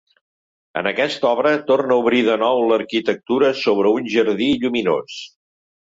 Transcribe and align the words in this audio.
En 0.79 0.87
aquesta 0.91 1.27
obra, 1.31 1.51
torna 1.67 1.97
a 1.97 2.01
obrir 2.05 2.21
de 2.29 2.37
nou 2.45 2.63
l'arquitectura 2.71 3.55
sobre 3.63 3.93
un 3.99 4.11
jardí 4.15 4.49
lluminós. 4.65 5.21